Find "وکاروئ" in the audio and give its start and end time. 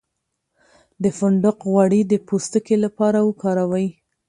3.27-3.87